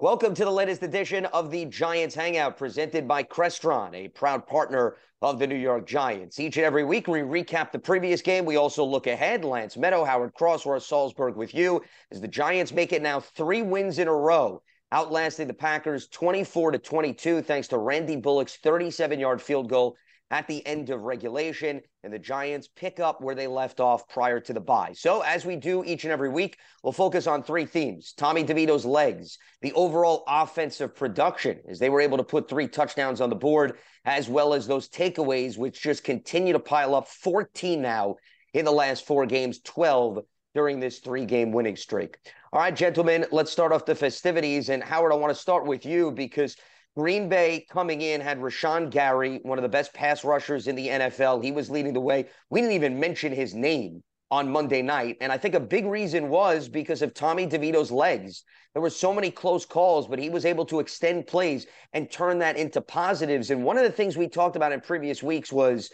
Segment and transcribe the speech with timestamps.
[0.00, 4.94] Welcome to the latest edition of the Giants Hangout presented by Crestron, a proud partner
[5.22, 6.38] of the New York Giants.
[6.38, 8.44] Each and every week, we recap the previous game.
[8.44, 9.44] We also look ahead.
[9.44, 11.82] Lance Medow, Howard Cross, Russ Salzberg with you
[12.12, 16.70] as the Giants make it now three wins in a row, outlasting the Packers 24
[16.70, 19.96] to 22, thanks to Randy Bullock's 37 yard field goal
[20.30, 24.40] at the end of regulation, and the Giants pick up where they left off prior
[24.40, 24.92] to the bye.
[24.94, 28.84] So, as we do each and every week, we'll focus on three themes Tommy DeVito's
[28.84, 33.36] legs, the overall offensive production, as they were able to put three touchdowns on the
[33.36, 38.16] board, as well as those takeaways, which just continue to pile up 14 now
[38.54, 40.20] in the last four games, 12
[40.54, 42.18] during this three game winning streak.
[42.52, 44.70] All right, gentlemen, let's start off the festivities.
[44.70, 46.56] And Howard, I want to start with you because
[46.98, 50.88] Green Bay coming in had Rashan Gary, one of the best pass rushers in the
[50.88, 51.44] NFL.
[51.44, 52.26] He was leading the way.
[52.50, 54.02] We didn't even mention his name
[54.32, 55.16] on Monday night.
[55.20, 58.42] And I think a big reason was because of Tommy DeVito's legs.
[58.72, 62.40] There were so many close calls, but he was able to extend plays and turn
[62.40, 63.52] that into positives.
[63.52, 65.90] And one of the things we talked about in previous weeks was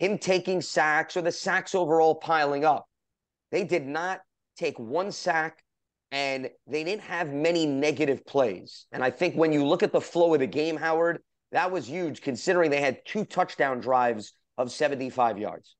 [0.00, 2.84] him taking sacks or the sacks overall piling up.
[3.52, 4.22] They did not
[4.56, 5.62] take one sack
[6.10, 8.86] and they didn't have many negative plays.
[8.92, 11.20] And I think when you look at the flow of the game, Howard,
[11.52, 15.76] that was huge considering they had two touchdown drives of 75 yards.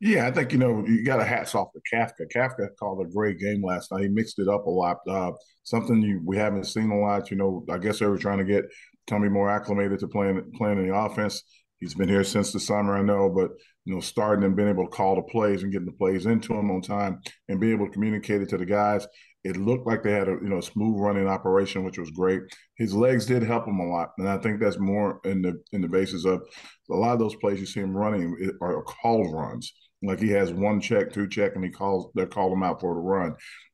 [0.00, 2.26] Yeah, I think you know you got a hats off to Kafka.
[2.34, 4.02] Kafka called a great game last night.
[4.02, 4.98] He mixed it up a lot.
[5.08, 5.32] Uh,
[5.64, 7.30] something you we haven't seen a lot.
[7.30, 8.64] You know, I guess they were trying to get
[9.06, 11.42] Tommy more acclimated to playing playing in the offense.
[11.78, 13.50] He's been here since the summer, I know, but
[13.84, 16.54] you know, starting and being able to call the plays and getting the plays into
[16.54, 19.06] him on time and being able to communicate it to the guys
[19.46, 22.42] it looked like they had a you know smooth running operation, which was great.
[22.76, 25.80] His legs did help him a lot, and I think that's more in the in
[25.80, 26.42] the basis of
[26.90, 29.72] a lot of those plays you see him running are called runs.
[30.02, 32.94] Like he has one check, two check, and he calls they call him out for
[32.94, 33.32] the run.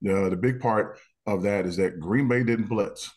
[0.08, 3.10] Uh, the big part of that is that Green Bay didn't blitz.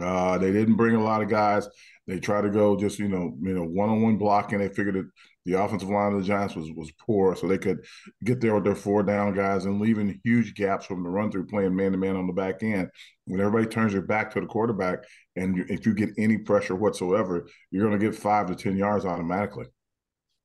[0.00, 1.68] Uh, they didn't bring a lot of guys.
[2.06, 4.58] They try to go just you know you know one on one blocking.
[4.58, 5.08] They figured that
[5.46, 7.84] the offensive line of the Giants was was poor, so they could
[8.24, 11.46] get there with their four down guys and leaving huge gaps from the run through,
[11.46, 12.90] playing man to man on the back end.
[13.26, 15.04] When everybody turns their back to the quarterback,
[15.36, 19.04] and if you get any pressure whatsoever, you're going to get five to ten yards
[19.04, 19.66] automatically.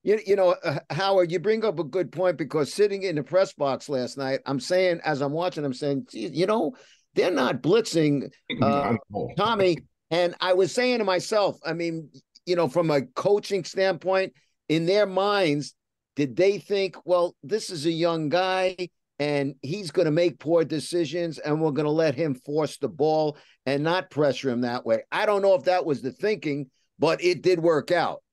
[0.04, 3.24] You, you know, uh, Howard, you bring up a good point because sitting in the
[3.24, 6.74] press box last night, I'm saying, as I'm watching, I'm saying, you know,
[7.16, 8.30] they're not blitzing
[8.62, 8.96] uh,
[9.38, 9.78] Tommy
[10.12, 12.10] and I was saying to myself, I mean,
[12.46, 14.34] you know, from a coaching standpoint,
[14.68, 15.74] in their minds,
[16.16, 18.76] did they think, well, this is a young guy
[19.20, 22.88] and he's going to make poor decisions and we're going to let him force the
[22.88, 25.04] ball and not pressure him that way?
[25.12, 28.24] I don't know if that was the thinking, but it did work out.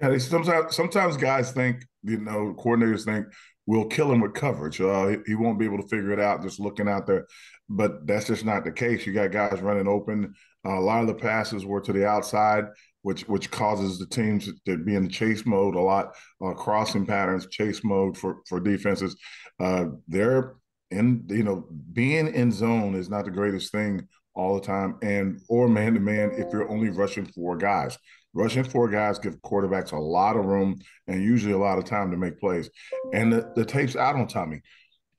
[0.00, 3.26] Yeah, sometimes sometimes guys think, you know, coordinators think
[3.66, 4.80] we'll kill him with coverage.
[4.80, 7.26] Uh, he won't be able to figure it out just looking out there.
[7.68, 9.06] But that's just not the case.
[9.06, 10.34] You got guys running open.
[10.66, 12.64] Uh, a lot of the passes were to the outside,
[13.02, 16.14] which which causes the teams to be in chase mode a lot,
[16.44, 19.16] uh, crossing patterns, chase mode for for defenses.
[19.60, 20.54] Uh, they're
[20.90, 25.40] in you know being in zone is not the greatest thing all the time, and
[25.48, 27.98] or man to man if you're only rushing four guys.
[28.36, 30.76] Rushing four guys give quarterbacks a lot of room
[31.06, 32.68] and usually a lot of time to make plays.
[33.12, 34.60] And the, the tape's out on Tommy.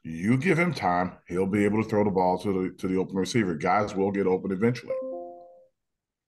[0.07, 2.95] You give him time, he'll be able to throw the ball to the to the
[2.95, 3.55] open receiver.
[3.55, 4.93] Guys will get open eventually.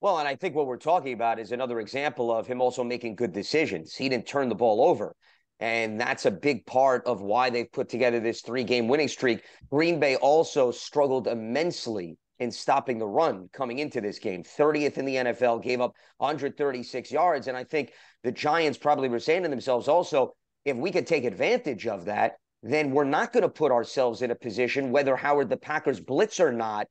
[0.01, 3.17] Well, and I think what we're talking about is another example of him also making
[3.17, 3.93] good decisions.
[3.93, 5.15] He didn't turn the ball over.
[5.59, 9.43] And that's a big part of why they've put together this three game winning streak.
[9.69, 14.41] Green Bay also struggled immensely in stopping the run coming into this game.
[14.43, 17.47] 30th in the NFL, gave up 136 yards.
[17.47, 17.91] And I think
[18.23, 20.33] the Giants probably were saying to themselves also,
[20.65, 24.31] if we could take advantage of that, then we're not going to put ourselves in
[24.31, 26.87] a position, whether Howard the Packers blitz or not,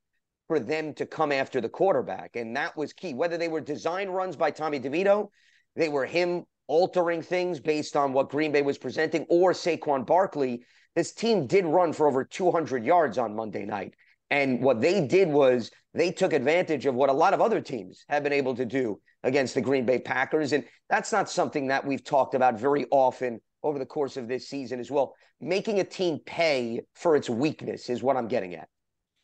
[0.46, 2.36] for them to come after the quarterback.
[2.36, 3.14] And that was key.
[3.14, 5.28] Whether they were design runs by Tommy DeVito,
[5.74, 10.62] they were him altering things based on what Green Bay was presenting, or Saquon Barkley.
[10.94, 13.94] This team did run for over 200 yards on Monday night.
[14.30, 18.04] And what they did was they took advantage of what a lot of other teams
[18.08, 20.52] have been able to do against the Green Bay Packers.
[20.52, 24.48] And that's not something that we've talked about very often over the course of this
[24.48, 25.14] season as well.
[25.40, 28.68] Making a team pay for its weakness is what I'm getting at.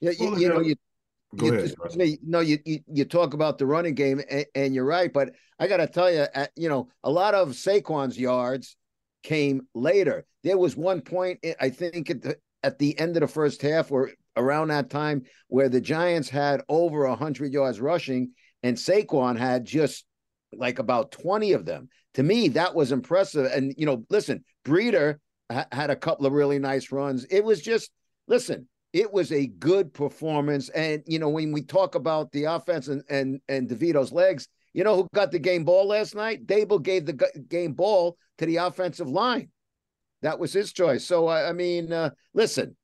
[0.01, 0.75] Yeah, you, you know, you
[1.35, 2.19] you, ahead.
[2.23, 5.13] no, you, you, you talk about the running game, and, and you're right.
[5.13, 8.77] But I got to tell you, at, you know, a lot of Saquon's yards
[9.23, 10.27] came later.
[10.43, 13.63] There was one point, eh, I think, at the, at the end of the first
[13.63, 18.33] half, or around that time, where the Giants had over hundred yards rushing,
[18.63, 20.05] and Saquon had just
[20.53, 21.89] like about twenty of them.
[22.15, 23.47] To me, that was impressive.
[23.47, 25.17] And you know, listen, Breida
[25.51, 27.25] ha- had a couple of really nice runs.
[27.25, 27.91] It was just
[28.27, 30.69] listen it was a good performance.
[30.71, 34.85] And you know, when we talk about the offense and and and DeVito's legs, you
[34.85, 36.47] know who got the game ball last night?
[36.47, 39.51] Daboll gave the game ball to the offensive line.
[40.21, 41.05] That was his choice.
[41.05, 42.77] So I mean, uh, listen,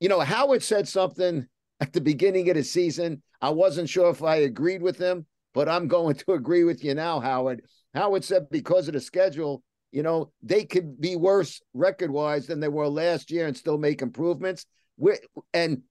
[0.00, 1.46] you know, Howard said something
[1.80, 3.22] at the beginning of the season.
[3.40, 6.94] I wasn't sure if I agreed with him, but I'm going to agree with you
[6.94, 7.62] now, Howard.
[7.94, 9.62] Howard said because of the schedule,
[9.92, 13.78] you know, they could be worse record wise than they were last year and still
[13.78, 14.66] make improvements.
[14.96, 15.18] We're,
[15.52, 15.82] and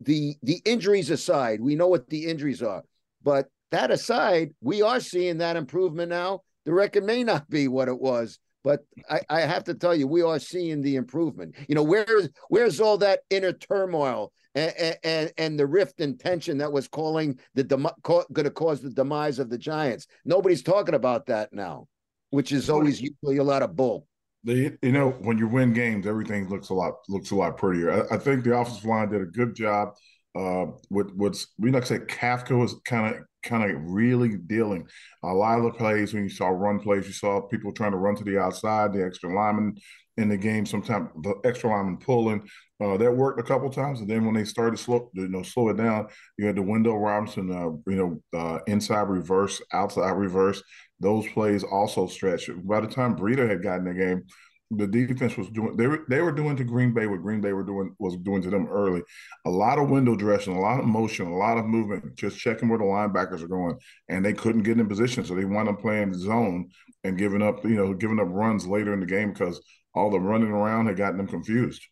[0.00, 2.82] the the injuries aside, we know what the injuries are,
[3.22, 6.40] but that aside, we are seeing that improvement now.
[6.64, 10.06] The record may not be what it was, but I, I have to tell you,
[10.06, 11.54] we are seeing the improvement.
[11.68, 16.58] You know, where's where's all that inner turmoil and and, and the rift and tension
[16.58, 20.06] that was calling the dem- going to cause the demise of the Giants?
[20.24, 21.86] Nobody's talking about that now,
[22.30, 24.06] which is always usually a lot of bull.
[24.42, 28.06] You know, when you win games, everything looks a lot looks a lot prettier.
[28.10, 29.90] I, I think the offensive line did a good job.
[30.34, 34.86] Uh, with what's we like I said, Kafka was kind of kind of really dealing.
[35.24, 37.98] A lot of the plays when you saw run plays, you saw people trying to
[37.98, 39.76] run to the outside, the extra lineman
[40.16, 40.66] in the game.
[40.66, 42.48] Sometimes the extra lineman pulling.
[42.82, 45.68] Uh, that worked a couple times, and then when they started slow, you know, slow
[45.68, 46.06] it down,
[46.38, 50.62] you had the Wendell Robinson, uh, you know, uh, inside reverse, outside reverse.
[50.98, 52.48] Those plays also stretched.
[52.66, 54.24] By the time Breida had gotten the game,
[54.70, 57.52] the defense was doing they were they were doing to Green Bay what Green Bay
[57.52, 59.02] were doing was doing to them early.
[59.44, 62.68] A lot of window dressing, a lot of motion, a lot of movement, just checking
[62.68, 63.76] where the linebackers are going,
[64.08, 66.68] and they couldn't get in position, so they wound up playing zone
[67.02, 69.60] and giving up you know giving up runs later in the game because
[69.94, 71.86] all the running around had gotten them confused.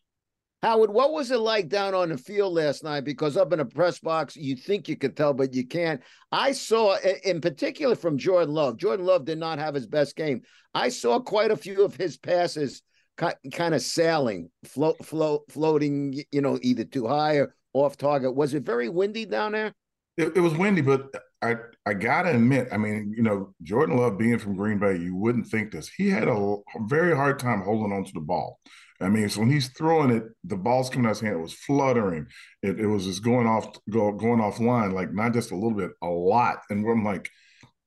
[0.62, 3.04] Howard, what was it like down on the field last night?
[3.04, 6.00] Because up in the press box, you think you could tell, but you can't.
[6.32, 8.76] I saw, in particular, from Jordan Love.
[8.76, 10.42] Jordan Love did not have his best game.
[10.74, 12.82] I saw quite a few of his passes
[13.16, 16.20] kind of sailing, float, float, floating.
[16.32, 18.34] You know, either too high or off target.
[18.34, 19.72] Was it very windy down there?
[20.16, 21.56] It, it was windy, but I
[21.86, 25.46] I gotta admit, I mean, you know, Jordan Love being from Green Bay, you wouldn't
[25.46, 25.88] think this.
[25.88, 26.56] He had a
[26.86, 28.58] very hard time holding on to the ball.
[29.00, 31.36] I mean, so when he's throwing it, the ball's coming out of his hand.
[31.36, 32.26] It was fluttering.
[32.62, 35.92] It, it was just going off, go, going offline, like not just a little bit,
[36.02, 36.62] a lot.
[36.70, 37.30] And I'm like,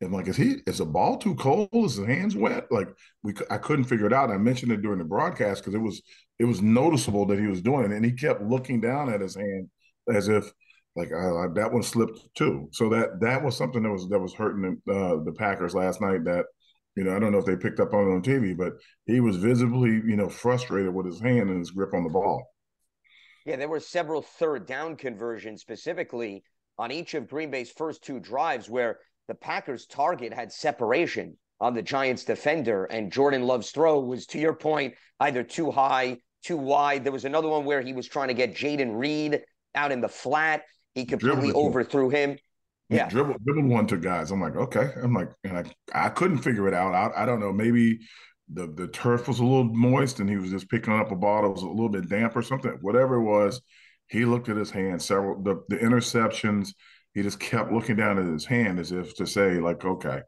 [0.02, 0.62] I'm like, is he?
[0.66, 1.70] Is the ball too cold?
[1.74, 2.68] Is his hands wet?
[2.72, 2.88] Like
[3.24, 4.32] we, I couldn't figure it out.
[4.32, 6.02] I mentioned it during the broadcast because it was,
[6.40, 9.36] it was noticeable that he was doing it, and he kept looking down at his
[9.36, 9.70] hand
[10.12, 10.52] as if,
[10.96, 12.68] like, uh, that one slipped too.
[12.72, 16.26] So that that was something that was that was hurting uh, the Packers last night.
[16.26, 16.46] That
[16.96, 18.74] you know, I don't know if they picked up on it on TV, but
[19.06, 22.46] he was visibly, you know, frustrated with his hand and his grip on the ball.
[23.46, 26.44] Yeah, there were several third down conversions specifically
[26.78, 31.74] on each of Green Bay's first two drives where the Packers' target had separation on
[31.74, 36.58] the Giants' defender, and Jordan Love's throw was, to your point, either too high, too
[36.58, 37.04] wide.
[37.04, 39.42] There was another one where he was trying to get Jayden Reed
[39.76, 40.64] out in the flat.
[40.96, 42.38] He completely overthrew him
[42.92, 43.08] yeah.
[43.08, 44.32] dribble dribble one to guys.
[44.32, 44.92] I'm like, okay.
[45.02, 46.94] I'm like, and I I couldn't figure it out.
[46.94, 47.54] I, I don't know.
[47.54, 48.00] Maybe
[48.52, 51.44] the the turf was a little moist and he was just picking up a ball
[51.44, 52.78] that was a little bit damp or something.
[52.82, 53.62] Whatever it was,
[54.10, 55.02] he looked at his hand.
[55.02, 56.74] Several the the interceptions.
[57.14, 60.22] He just kept looking down at his hand as if to say, like, okay,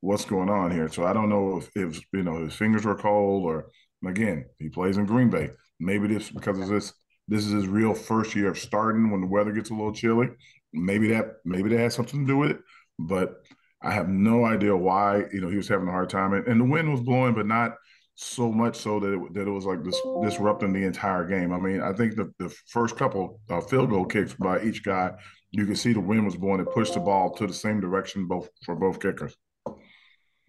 [0.00, 0.88] what's going on here?
[0.88, 3.70] So I don't know if if you know his fingers were cold or
[4.06, 5.50] again he plays in Green Bay.
[5.78, 6.92] Maybe this because of this.
[7.30, 10.28] This is his real first year of starting when the weather gets a little chilly
[10.72, 12.58] maybe that maybe that has something to do with it,
[12.98, 13.42] but
[13.82, 16.60] I have no idea why you know he was having a hard time, and, and
[16.60, 17.76] the wind was blowing, but not
[18.14, 21.52] so much so that it, that it was like this disrupting the entire game.
[21.52, 25.12] I mean, I think the, the first couple uh, field goal kicks by each guy,
[25.52, 26.60] you could see the wind was blowing.
[26.60, 29.34] It pushed the ball to the same direction both for both kickers.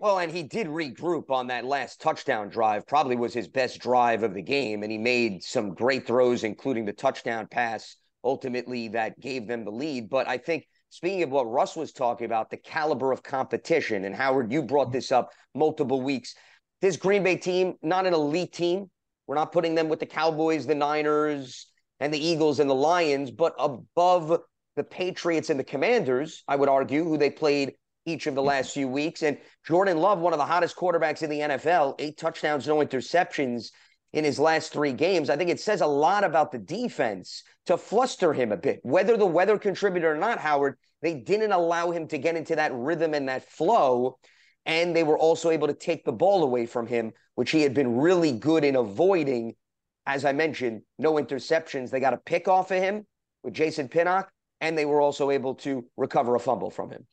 [0.02, 2.88] Well, and he did regroup on that last touchdown drive.
[2.88, 6.86] Probably was his best drive of the game, and he made some great throws, including
[6.86, 10.10] the touchdown pass ultimately that gave them the lead.
[10.10, 14.16] But I think speaking of what Russ was talking about, the caliber of competition, and
[14.16, 14.94] Howard, you brought mm-hmm.
[14.94, 16.34] this up multiple weeks.
[16.82, 18.90] This Green Bay team, not an elite team.
[19.28, 21.68] We're not putting them with the Cowboys, the Niners,
[22.00, 24.42] and the Eagles and the Lions, but above
[24.76, 28.74] the Patriots and the Commanders, I would argue, who they played each of the last
[28.74, 29.24] few weeks.
[29.24, 33.72] And Jordan Love, one of the hottest quarterbacks in the NFL, eight touchdowns, no interceptions
[34.14, 35.30] in his last three games.
[35.30, 38.80] I think it says a lot about the defense to fluster him a bit.
[38.84, 42.74] Whether the weather contributed or not, Howard, they didn't allow him to get into that
[42.74, 44.18] rhythm and that flow.
[44.66, 47.74] And they were also able to take the ball away from him, which he had
[47.74, 49.56] been really good in avoiding.
[50.06, 51.90] As I mentioned, no interceptions.
[51.90, 53.06] They got a pick off of him
[53.44, 57.08] with Jason Pinnock, and they were also able to recover a fumble from him.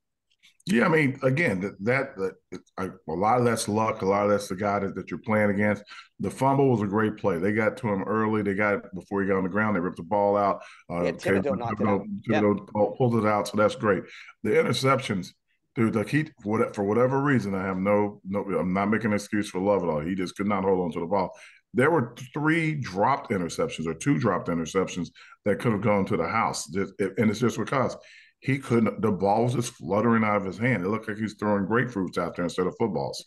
[0.70, 4.02] Yeah, I mean, again, that, that, that a lot of that's luck.
[4.02, 5.82] A lot of that's the guy that, that, you're playing against.
[6.20, 7.38] The fumble was a great play.
[7.38, 8.42] They got to him early.
[8.42, 9.76] They got it before he got on the ground.
[9.76, 10.60] They ripped the ball out.
[10.90, 12.42] Uh, yeah, Thibodeaux knocked Thibodeaux, it out.
[12.42, 12.98] Thibodeaux yep.
[12.98, 14.02] pulled it out, so that's great.
[14.42, 15.28] The interceptions,
[15.75, 15.94] dude.
[15.94, 18.40] Like he, for whatever reason, I have no, no.
[18.40, 20.00] I'm not making an excuse for love at all.
[20.00, 21.34] He just could not hold on to the ball.
[21.72, 25.08] There were three dropped interceptions or two dropped interceptions
[25.44, 27.96] that could have gone to the house, and it's just because
[28.40, 29.00] he couldn't.
[29.02, 30.85] The ball was just fluttering out of his hand.
[30.85, 33.25] It looked like he's throwing grapefruits out there instead of footballs.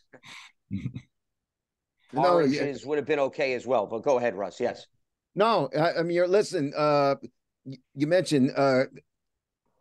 [2.13, 4.60] Oranges no, would have been okay as well, but go ahead, Russ.
[4.60, 4.86] Yes.
[5.36, 6.74] No, I, I mean, you're listen.
[6.75, 7.15] Uh,
[7.94, 8.86] you mentioned uh,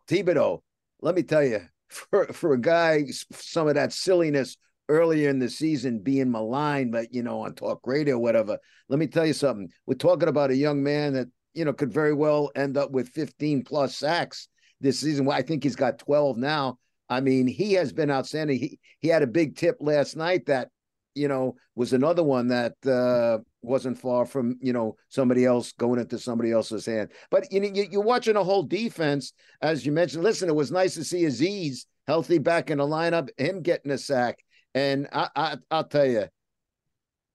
[0.07, 0.61] Thibodeaux.
[1.01, 4.57] Let me tell you, for for a guy, some of that silliness
[4.89, 8.57] earlier in the season being maligned, but you know, on talk radio, whatever.
[8.89, 9.69] Let me tell you something.
[9.85, 13.09] We're talking about a young man that you know could very well end up with
[13.09, 14.49] 15 plus sacks
[14.81, 15.29] this season.
[15.29, 16.77] I think he's got 12 now.
[17.09, 18.59] I mean, he has been outstanding.
[18.59, 20.69] He he had a big tip last night that,
[21.13, 25.99] you know, was another one that uh, wasn't far from, you know, somebody else going
[25.99, 27.11] into somebody else's hand.
[27.29, 30.23] But you know, you, you're watching a whole defense, as you mentioned.
[30.23, 33.97] Listen, it was nice to see Azeez healthy back in the lineup, him getting a
[33.97, 34.39] sack.
[34.73, 36.25] And I, I I'll tell you,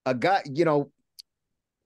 [0.07, 0.91] a guy, you know,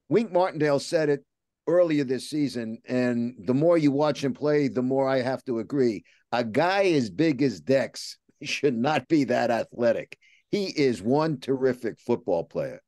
[0.08, 1.24] Wink Martindale said it
[1.70, 5.58] earlier this season, and the more you watch him play, the more I have to
[5.58, 6.04] agree.
[6.32, 10.18] A guy as big as Dex should not be that athletic.
[10.50, 12.80] He is one terrific football player.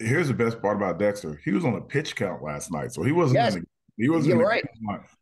[0.00, 1.40] Here's the best part about Dexter.
[1.44, 3.36] He was on a pitch count last night, so he wasn't.
[3.36, 3.54] Yes.
[3.54, 4.36] In the, he wasn't.
[4.36, 4.64] You're right.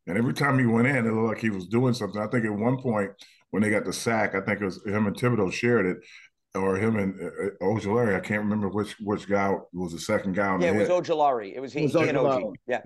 [0.06, 2.20] And every time he went in, it looked like he was doing something.
[2.20, 3.10] I think at one point
[3.50, 5.98] when they got the sack, I think it was him and Thibodeaux shared it
[6.54, 8.16] or him and uh, Ojulari.
[8.16, 11.08] I can't remember which which guy was the second guy on yeah, the it was
[11.08, 11.54] Ojulari.
[11.54, 12.54] It was he, it was he and OG.
[12.66, 12.82] Yeah.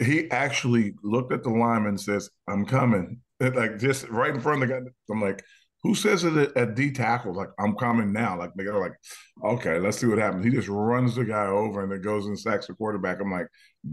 [0.00, 3.20] He actually looked at the lineman and says, I'm coming.
[3.40, 4.80] like just right in front of the guy.
[5.10, 5.44] I'm like,
[5.86, 7.32] who says it at, D tackle?
[7.32, 8.36] Like, I'm coming now.
[8.36, 8.94] Like they're like,
[9.44, 10.44] okay, let's see what happens.
[10.44, 13.20] He just runs the guy over and then goes and sacks the quarterback.
[13.20, 13.46] I'm like,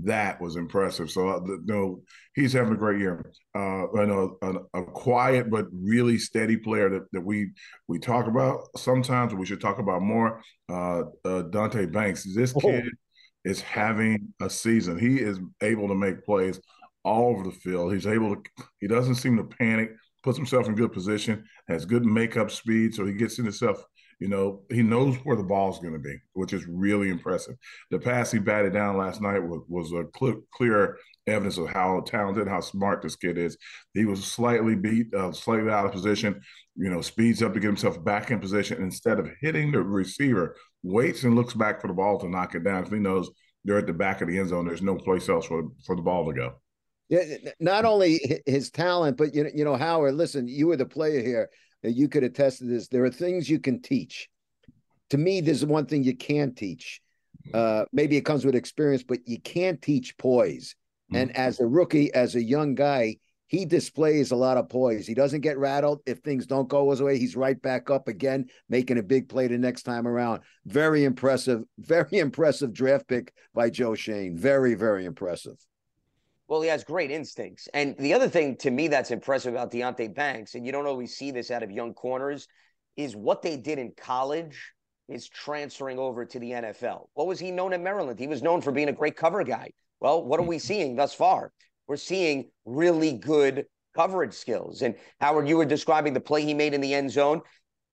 [0.03, 1.11] that was impressive.
[1.11, 2.01] So, uh, you know,
[2.33, 3.31] he's having a great year.
[3.55, 7.51] Uh, I know a, a, quiet but really steady player that, that we
[7.87, 9.35] we talk about sometimes.
[9.35, 10.41] We should talk about more.
[10.67, 12.25] Uh, uh, Deonte Banks.
[12.33, 12.61] This oh.
[12.61, 13.49] kid oh.
[13.49, 14.97] is having a season.
[14.97, 16.59] He is able to make plays
[17.03, 17.93] all over the field.
[17.93, 18.41] He's able to.
[18.79, 19.91] He doesn't seem to panic
[20.23, 23.83] puts himself in good position, has good makeup speed, so he gets in himself.
[24.19, 27.55] You know, he knows where the ball's going to be, which is really impressive.
[27.91, 31.99] The pass he batted down last night was, was a cl- clear evidence of how
[32.05, 33.57] talented, how smart this kid is.
[33.93, 36.39] He was slightly beat, uh, slightly out of position.
[36.75, 40.55] You know, speeds up to get himself back in position instead of hitting the receiver.
[40.83, 42.85] Waits and looks back for the ball to knock it down.
[42.85, 43.29] He knows
[43.65, 46.01] they're at the back of the end zone, there's no place else for for the
[46.01, 46.53] ball to go.
[47.13, 50.15] Yeah, not only his talent, but you know, you know, Howard.
[50.15, 51.51] Listen, you were the player here.
[51.83, 52.87] You could attest to this.
[52.87, 54.29] There are things you can teach.
[55.11, 57.01] To me, there's one thing you can't teach.
[57.53, 60.75] Uh, maybe it comes with experience, but you can't teach poise.
[61.11, 61.21] Mm-hmm.
[61.21, 65.05] And as a rookie, as a young guy, he displays a lot of poise.
[65.05, 65.99] He doesn't get rattled.
[66.07, 69.45] If things don't go his way, he's right back up again, making a big play
[69.45, 70.41] the next time around.
[70.65, 74.35] Very impressive, very impressive draft pick by Joe Schoen.
[74.35, 75.63] Very, very impressive.
[76.53, 77.67] Well, he has great instincts.
[77.73, 81.17] And the other thing to me that's impressive about Deonte Banks, and you don't always
[81.17, 82.47] see this out of young corners,
[82.95, 84.71] is what they did in college
[85.09, 87.07] is transferring over to the NFL.
[87.15, 88.19] What was he known in Maryland?
[88.19, 89.71] He was known for being a great cover guy.
[89.99, 90.67] Well, what are we mm-hmm.
[90.67, 91.51] seeing thus far?
[91.87, 94.83] We're seeing really good coverage skills.
[94.83, 97.41] And Howard, you were describing the play he made in the end zone.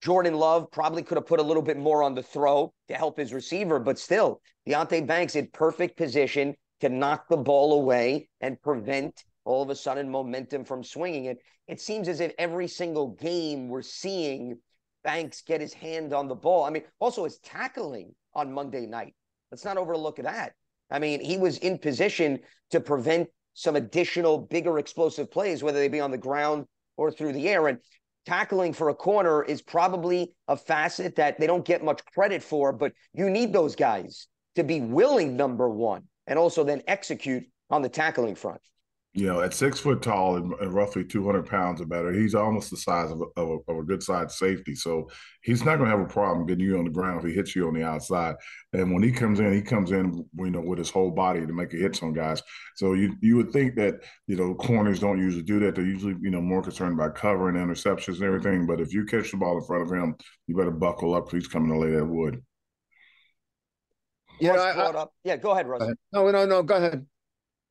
[0.03, 3.17] Jordan Love probably could have put a little bit more on the throw to help
[3.17, 8.61] his receiver, but still, Deonte Banks in perfect position to knock the ball away and
[8.63, 11.39] prevent all of a sudden momentum from swinging it.
[11.69, 14.59] It seems as if every single game we're seeing
[15.03, 16.65] Banks get his hand on the ball.
[16.65, 19.15] I mean, also his tackling on Monday night.
[19.51, 20.53] Let's not overlook that.
[20.91, 25.89] I mean, he was in position to prevent some additional bigger explosive plays, whether they
[25.89, 27.69] be on the ground or through the air.
[27.69, 27.79] And
[28.27, 32.73] tackling for a corner is probably a facet that they don't get much credit for,
[32.73, 37.83] but you need those guys to be willing, number one, and also then execute on
[37.83, 38.61] the tackling front.
[39.13, 42.77] You know, at six foot tall and, roughly 200 pounds or better, he's almost the
[42.77, 44.77] size of a, of a, of a good side safety.
[44.77, 45.11] So
[45.43, 47.57] he's not going to have a problem getting you on the ground if he hits
[47.57, 48.37] you on the outside.
[48.73, 51.53] And when he comes in, he comes in, you know, with his whole body to
[51.53, 52.41] make a hit on guys.
[52.77, 53.97] So you you would think that
[54.29, 55.75] you know corners don't usually do that.
[55.75, 58.65] They're usually you know more concerned about covering interceptions and everything.
[58.65, 60.15] But if you catch the ball in front of him,
[60.47, 62.45] you better buckle up because he's coming to lay that wood.
[64.41, 65.13] Yeah, I, brought I, up.
[65.25, 65.83] Yeah, go ahead, Russ.
[66.13, 66.63] No, no, no.
[66.63, 67.07] Go ahead.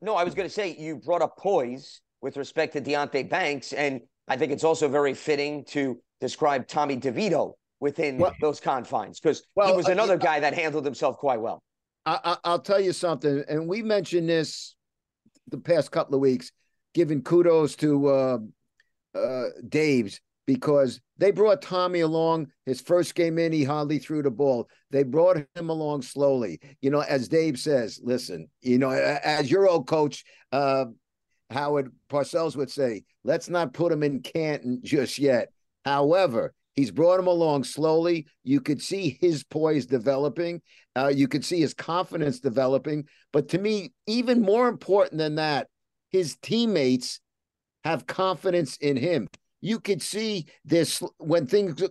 [0.01, 3.73] No, I was going to say you brought up poise with respect to Deonte Banks,
[3.73, 9.19] and I think it's also very fitting to describe Tommy DeVito within well, those confines
[9.19, 11.61] because well, he was uh, another uh, guy that handled himself quite well.
[12.05, 14.75] I, will tell you something, and we mentioned this
[15.49, 16.51] the past couple of weeks,
[16.93, 18.37] giving kudos to uh,
[19.15, 22.47] uh, Dabes because they brought Tommy along.
[22.65, 24.67] His first game in, he hardly threw the ball.
[24.89, 26.59] They brought him along slowly.
[26.81, 30.85] You know, as Dabes says, listen, you know, as your old coach, uh,
[31.51, 35.49] Howard Parcells would say, let's not put him in Canton just yet.
[35.85, 38.25] However, he's brought him along slowly.
[38.43, 40.63] You could see his poise developing.
[40.95, 43.03] Uh, you could see his confidence developing.
[43.31, 45.67] But to me, even more important than that,
[46.09, 47.19] his teammates
[47.83, 49.27] have confidence in him
[49.61, 51.81] you could see this when things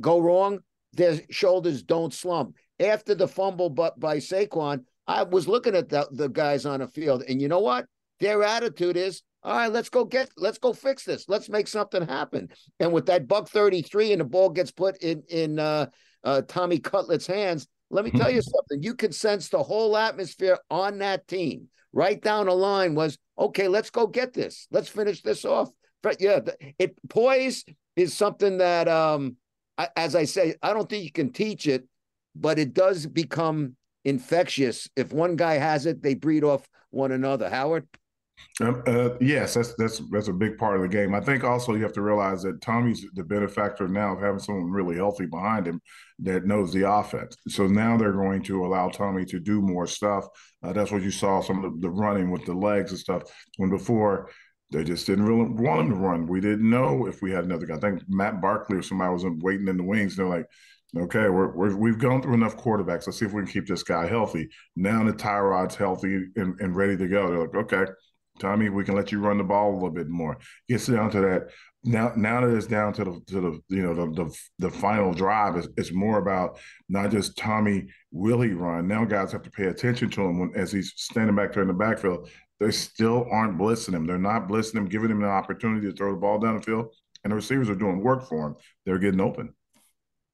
[0.00, 0.60] go wrong,
[0.92, 2.56] their shoulders don't slump.
[2.80, 6.88] After the fumble but by Saquon, I was looking at the, the guys on the
[6.88, 7.86] field, and you know what?
[8.20, 11.28] Their attitude is, all right, let's go get, let's go fix this.
[11.28, 12.48] Let's make something happen.
[12.80, 15.86] And with that buck 33 and the ball gets put in in uh,
[16.22, 18.82] uh, Tommy Cutlet's hands, let me tell you something.
[18.82, 21.68] You can sense the whole atmosphere on that team.
[21.92, 24.66] Right down the line was, okay, let's go get this.
[24.70, 25.70] Let's finish this off
[26.18, 26.40] yeah,
[26.78, 27.64] it poise
[27.96, 29.36] is something that, um,
[29.96, 31.86] as I say, I don't think you can teach it,
[32.34, 34.88] but it does become infectious.
[34.96, 37.48] If one guy has it, they breed off one another.
[37.50, 37.86] Howard.
[38.60, 41.14] Um, uh, yes, that's that's that's a big part of the game.
[41.14, 44.70] I think also you have to realize that Tommy's the benefactor now of having someone
[44.70, 45.80] really healthy behind him
[46.20, 47.36] that knows the offense.
[47.48, 50.26] So now they're going to allow Tommy to do more stuff.
[50.62, 53.22] Uh, that's what you saw some of the, the running with the legs and stuff.
[53.56, 54.30] When before
[54.74, 56.26] they just didn't really want him to run.
[56.26, 57.76] We didn't know if we had another guy.
[57.76, 60.16] I think Matt Barkley or somebody was waiting in the wings.
[60.16, 60.46] They're like,
[60.96, 63.06] okay, we're, we have gone through enough quarterbacks.
[63.06, 64.48] Let's see if we can keep this guy healthy.
[64.74, 67.30] Now the Tyrod's healthy and, and ready to go.
[67.30, 67.92] They're like, okay,
[68.40, 70.38] Tommy, we can let you run the ball a little bit more.
[70.68, 71.50] Gets down to that.
[71.84, 75.12] Now, now that it's down to the to the you know the the, the final
[75.12, 78.88] drive, it's, it's more about not just Tommy will he run.
[78.88, 81.68] Now guys have to pay attention to him when as he's standing back there in
[81.68, 82.30] the backfield
[82.64, 84.06] they still aren't blitzing him.
[84.06, 86.94] They're not blitzing him, giving him an opportunity to throw the ball down the field.
[87.22, 88.56] And the receivers are doing work for him.
[88.86, 89.54] They're getting open.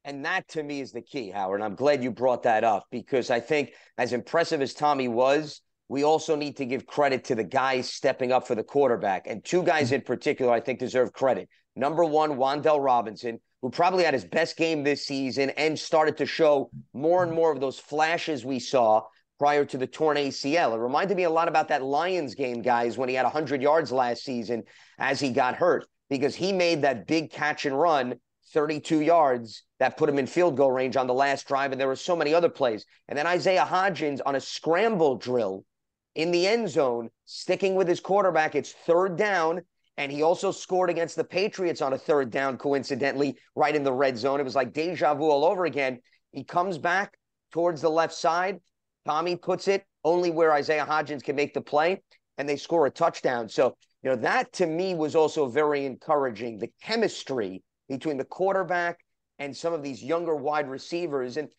[0.05, 1.61] And that to me is the key, Howard.
[1.61, 6.03] I'm glad you brought that up because I think as impressive as Tommy was, we
[6.03, 9.27] also need to give credit to the guys stepping up for the quarterback.
[9.27, 11.49] And two guys in particular, I think, deserve credit.
[11.75, 16.25] Number one, Wan'Dale Robinson, who probably had his best game this season and started to
[16.25, 19.03] show more and more of those flashes we saw
[19.41, 20.75] prior to the torn ACL.
[20.75, 23.91] It reminded me a lot about that Lions game, guys, when he had 100 yards
[23.91, 24.61] last season
[24.99, 28.13] as he got hurt, because he made that big catch and run
[28.53, 31.71] 32 yards that put him in field goal range on the last drive.
[31.71, 32.85] And there were so many other plays.
[33.07, 35.65] And then Isaiah Hodgins on a scramble drill
[36.13, 38.53] in the end zone, sticking with his quarterback.
[38.53, 39.63] It's third down.
[39.97, 43.91] And he also scored against the Patriots on a third down, coincidentally, right in the
[43.91, 44.39] red zone.
[44.39, 45.99] It was like deja vu all over again.
[46.31, 47.17] He comes back
[47.51, 48.59] towards the left side,
[49.05, 52.01] Tommy puts it only where Isaiah Hodgins can make the play,
[52.37, 53.49] and they score a touchdown.
[53.49, 56.57] So, you know, that to me was also very encouraging.
[56.57, 58.99] The chemistry between the quarterback
[59.39, 61.37] and some of these younger wide receivers.
[61.37, 61.49] And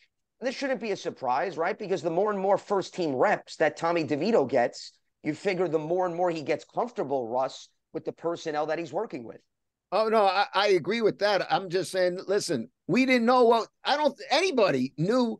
[0.40, 1.78] this shouldn't be a surprise, right?
[1.78, 5.78] Because the more and more first team reps that Tommy DeVito gets, you figure the
[5.78, 9.40] more and more he gets comfortable, Russ, with the personnel that he's working with.
[9.94, 11.46] Oh no, I, I, agree with that.
[11.52, 15.38] I'm just saying, listen, we didn't know what I don't anybody knew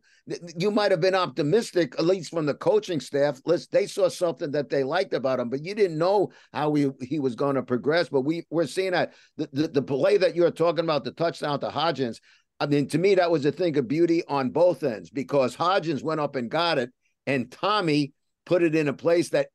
[0.55, 3.41] you might have been optimistic, at least from the coaching staff.
[3.45, 6.91] Listen, they saw something that they liked about him, but you didn't know how he,
[7.01, 8.09] he was going to progress.
[8.09, 11.59] But we we're seeing that the, the, the play that you're talking about, the touchdown
[11.61, 12.19] to Hodgins.
[12.59, 16.03] I mean, to me, that was a thing of beauty on both ends because Hodgins
[16.03, 16.91] went up and got it,
[17.25, 18.13] and Tommy
[18.45, 19.47] put it in a place that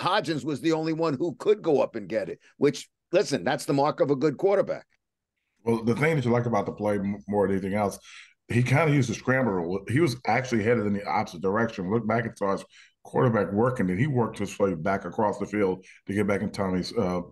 [0.00, 3.64] Hodgins was the only one who could go up and get it, which listen, that's
[3.64, 4.86] the mark of a good quarterback.
[5.64, 7.98] Well, the thing that you like about the play more than anything else,
[8.48, 9.80] he kind of used the scramble.
[9.88, 11.90] He was actually headed in the opposite direction.
[11.90, 12.64] Look back and saw his
[13.04, 16.50] quarterback working, and he worked his way back across the field to get back in
[16.50, 17.22] Tommy's uh,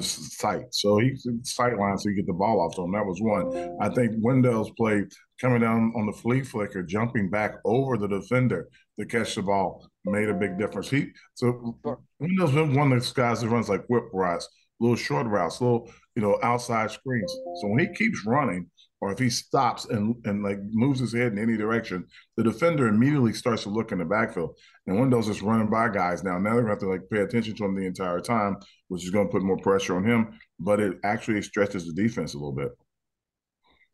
[0.00, 0.66] sight.
[0.70, 2.92] So he sight line, so you get the ball off to him.
[2.92, 3.76] That was one.
[3.80, 5.04] I think Wendell's play
[5.40, 9.86] coming down on the flea flicker, jumping back over the defender to catch the ball
[10.06, 10.88] made a big difference.
[10.88, 11.78] He so
[12.18, 14.48] Wendell's been one of those guys that runs like whip routes
[14.80, 17.32] little short routes, little you know outside screens.
[17.60, 21.32] So when he keeps running, or if he stops and and like moves his head
[21.32, 24.56] in any direction, the defender immediately starts to look in the backfield.
[24.86, 26.38] And Wendell's just running by guys now.
[26.38, 28.56] Now they're gonna have to like pay attention to him the entire time,
[28.88, 30.38] which is gonna put more pressure on him.
[30.58, 32.70] But it actually stretches the defense a little bit.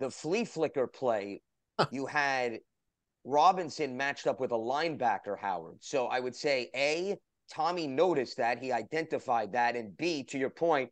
[0.00, 1.42] The flea flicker play,
[1.90, 2.60] you had
[3.24, 5.76] Robinson matched up with a linebacker, Howard.
[5.80, 7.16] So I would say A,
[7.52, 10.90] Tommy noticed that, he identified that, and B, to your point,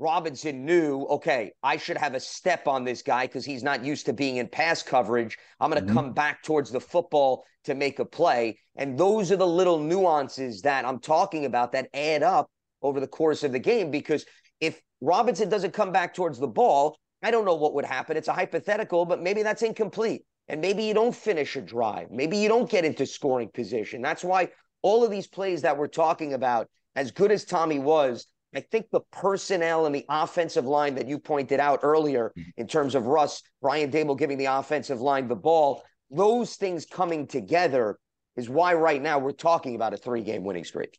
[0.00, 4.06] Robinson knew, okay, I should have a step on this guy because he's not used
[4.06, 5.38] to being in pass coverage.
[5.60, 5.96] I'm going to mm-hmm.
[5.96, 8.58] come back towards the football to make a play.
[8.74, 12.50] And those are the little nuances that I'm talking about that add up
[12.82, 13.92] over the course of the game.
[13.92, 14.26] Because
[14.60, 18.16] if Robinson doesn't come back towards the ball, I don't know what would happen.
[18.16, 20.24] It's a hypothetical, but maybe that's incomplete.
[20.48, 22.10] And maybe you don't finish a drive.
[22.10, 24.02] Maybe you don't get into scoring position.
[24.02, 24.48] That's why
[24.82, 28.90] all of these plays that we're talking about, as good as Tommy was, I think
[28.90, 32.50] the personnel and the offensive line that you pointed out earlier, mm-hmm.
[32.56, 37.26] in terms of Russ, Brian Daboll giving the offensive line the ball, those things coming
[37.26, 37.98] together
[38.36, 40.98] is why right now we're talking about a three game winning streak.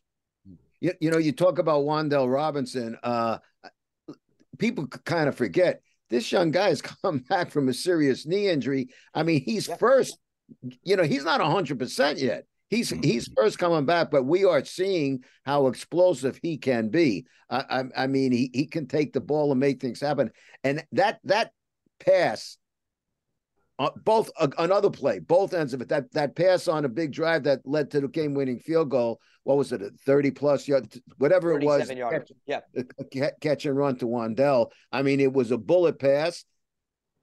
[0.80, 2.98] You, you know, you talk about Wan'Dale Robinson.
[3.02, 3.38] Uh,
[4.58, 8.88] people kind of forget this young guy has come back from a serious knee injury.
[9.14, 9.76] I mean, he's yeah.
[9.76, 10.18] first,
[10.82, 12.46] you know, he's not 100% yet.
[12.74, 13.02] He's mm-hmm.
[13.02, 17.24] he's first coming back, but we are seeing how explosive he can be.
[17.48, 20.32] I, I, I mean, he he can take the ball and make things happen.
[20.64, 21.52] And that that
[22.04, 22.58] pass,
[23.78, 25.88] uh, both uh, another play, both ends of it.
[25.88, 29.20] That that pass on a big drive that led to the game winning field goal.
[29.44, 29.80] What was it?
[29.80, 31.88] A thirty plus yard, whatever it was.
[31.88, 34.72] Catch, yeah, catch and run to Wan'Dale.
[34.90, 36.44] I mean, it was a bullet pass.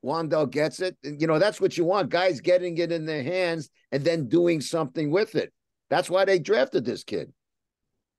[0.03, 0.97] Wan'Dale gets it.
[1.03, 2.09] You know, that's what you want.
[2.09, 5.53] Guys getting it in their hands and then doing something with it.
[5.89, 7.31] That's why they drafted this kid.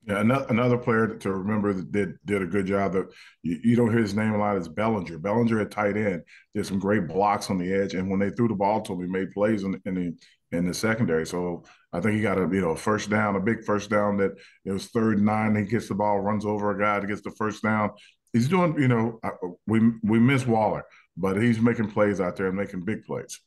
[0.05, 2.93] Yeah, another player to remember that did did a good job.
[2.93, 3.07] That
[3.43, 5.19] you, you, don't hear his name a lot is Bellinger.
[5.19, 6.23] Bellinger at tight end
[6.57, 9.01] did some great blocks on the edge, and when they threw the ball to him,
[9.01, 11.25] he made plays in, in the in the secondary.
[11.25, 14.33] So I think he got a you know first down, a big first down that
[14.65, 15.55] it was third and nine.
[15.55, 17.91] He gets the ball, runs over a guy gets the first down.
[18.33, 19.21] He's doing you know
[19.69, 20.85] we we miss Waller
[21.17, 23.41] but he's making plays out there and making big plays.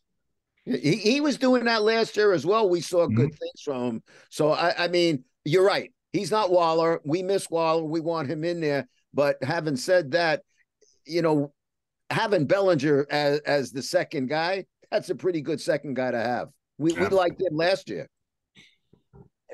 [0.65, 2.69] He, he was doing that last year as well.
[2.69, 3.28] We saw good mm-hmm.
[3.28, 4.04] things from him.
[4.30, 5.93] So I, I mean, you're right.
[6.12, 7.01] He's not Waller.
[7.06, 7.84] We miss Waller.
[7.84, 8.88] We want him in there.
[9.13, 10.41] But having said that,
[11.06, 11.54] you know,
[12.10, 16.49] having Bellinger as, as the second guy, that's a pretty good second guy to have.
[16.78, 18.10] We we liked him last year.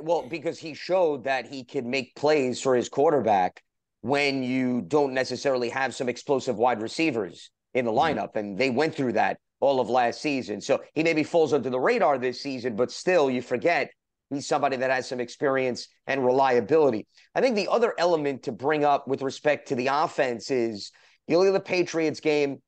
[0.02, 3.62] Well, because he showed that he could make plays for his quarterback
[4.02, 8.20] when you don't necessarily have some explosive wide receivers in the mm-hmm.
[8.20, 10.60] lineup, and they went through that all of last season.
[10.60, 13.92] So he maybe falls under the radar this season, but still, you forget
[14.30, 17.06] he's somebody that has some experience and reliability.
[17.36, 20.92] I think the other element to bring up with respect to the offense is
[21.28, 22.62] you look at the Patriots game,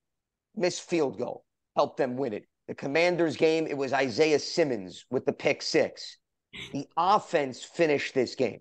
[0.55, 1.43] missed field goal,
[1.75, 2.45] helped them win it.
[2.67, 6.17] The Commanders game, it was Isaiah Simmons with the pick six.
[6.71, 8.59] The offense finished this game.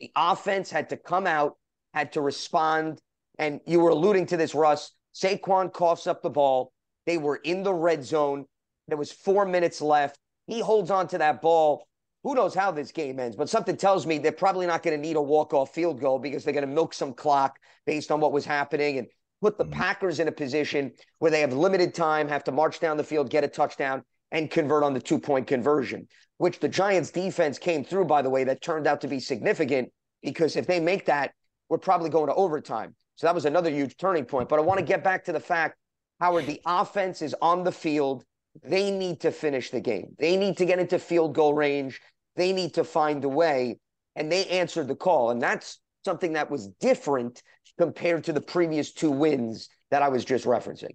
[0.00, 1.56] The offense had to come out,
[1.94, 2.98] had to respond.
[3.38, 4.90] And you were alluding to this, Russ.
[5.14, 6.72] Saquon coughs up the ball.
[7.06, 8.46] They were in the red zone.
[8.88, 10.18] There was four minutes left.
[10.46, 11.86] He holds on to that ball.
[12.24, 13.36] Who knows how this game ends?
[13.36, 16.44] But something tells me they're probably not going to need a walk-off field goal because
[16.44, 19.08] they're going to milk some clock based on what was happening and
[19.40, 19.72] put the mm-hmm.
[19.72, 23.28] Packers in a position where they have limited time, have to march down the field,
[23.28, 26.06] get a touchdown, and convert on the two-point conversion,
[26.38, 29.90] which the Giants defense came through, by the way, that turned out to be significant
[30.22, 31.32] because if they make that,
[31.68, 32.94] we're probably going to overtime.
[33.16, 34.48] So that was another huge turning point.
[34.48, 35.76] But I want to get back to the fact,
[36.20, 38.24] Howard, the offense is on the field.
[38.62, 40.14] They need to finish the game.
[40.18, 42.00] They need to get into field goal range.
[42.36, 43.78] They need to find a way.
[44.16, 45.30] And they answered the call.
[45.30, 47.42] And that's something that was different
[47.78, 50.92] compared to the previous two wins that I was just referencing.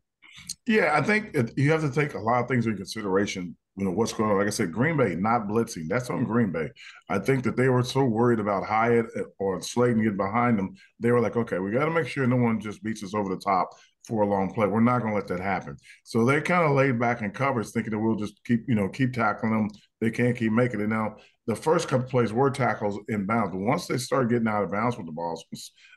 [0.67, 3.91] Yeah, I think you have to take a lot of things into consideration you know
[3.91, 4.37] what's going on.
[4.37, 5.87] Like I said, Green Bay not blitzing.
[5.87, 6.69] That's on Green Bay.
[7.09, 10.75] I think that they were so worried about Hyatt eh, or Slayton get behind them.
[10.99, 13.29] They were like, okay, we got to make sure no one just beats us over
[13.29, 13.69] the top
[14.07, 14.67] for a long play.
[14.67, 15.77] We're not going to let that happen.
[16.03, 18.89] So they kind of laid back in covers, thinking that we'll just keep you know
[18.89, 19.69] keep tackling them.
[20.01, 20.89] They can't keep making it.
[20.89, 24.71] Now the first couple plays were tackles in bounds, once they start getting out of
[24.71, 25.45] bounds with the balls,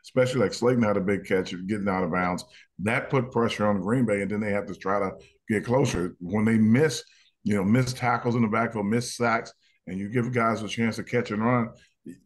[0.04, 2.44] especially like Slayton had a big catch getting out of bounds,
[2.78, 5.10] that put pressure on Green Bay, and then they have to try to
[5.48, 6.14] get closer.
[6.20, 7.02] When they miss
[7.44, 9.52] you know, missed tackles in the backfield, missed sacks,
[9.86, 11.70] and you give guys a chance to catch and run.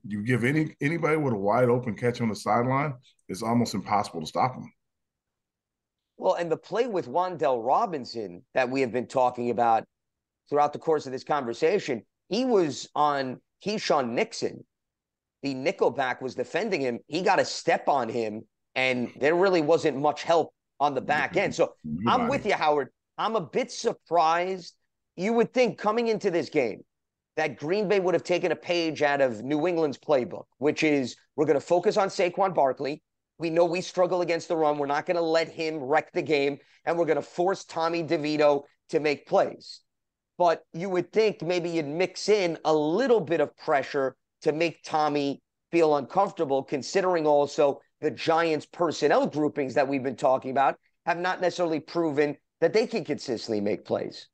[0.06, 2.94] You give any anybody with a wide open catch on the sideline,
[3.28, 4.72] it's almost impossible to stop them.
[6.16, 9.84] Well, and the play with Wan'Dale Robinson that we have been talking about
[10.48, 14.64] throughout the course of this conversation, he was on Keisean Nixon.
[15.42, 17.00] The nickelback was defending him.
[17.06, 18.42] He got a step on him,
[18.74, 21.54] and there really wasn't much help on the back end.
[21.54, 21.74] So
[22.06, 22.88] I'm with you, Howard.
[23.18, 24.74] I'm a bit surprised
[25.16, 26.82] you would think coming into this game
[27.36, 31.16] that Green Bay would have taken a page out of New England's playbook, which is
[31.36, 33.02] we're going to focus on Saquon Barkley.
[33.38, 34.78] We know we struggle against the run.
[34.78, 38.04] We're not going to let him wreck the game, and we're going to force Tommy
[38.04, 39.80] DeVito to make plays.
[40.38, 44.84] But you would think maybe you'd mix in a little bit of pressure to make
[44.84, 51.18] Tommy feel uncomfortable, considering also the Giants personnel groupings that we've been talking about have
[51.18, 54.28] not necessarily proven that they can consistently make plays.